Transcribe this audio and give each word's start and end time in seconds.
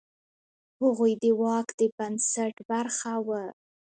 هغوی 0.81 1.13
د 1.23 1.25
واک 1.41 1.67
د 1.79 1.81
بنسټ 1.97 2.55
برخه 2.69 3.13
وه. 3.27 3.43